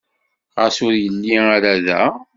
[0.59, 2.01] Ɣas ur yelli ara da?